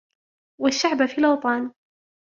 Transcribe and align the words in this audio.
والشعــــــبَ 0.61 0.97
فـــــي 1.07 1.17
الأوطـــــــان 1.17 1.73